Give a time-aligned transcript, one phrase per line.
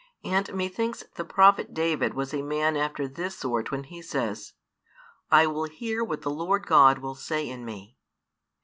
[0.23, 4.53] And methinks the prophet David was a man after this sort when he says,
[5.29, 7.99] I will hear what the Lord God will say in me.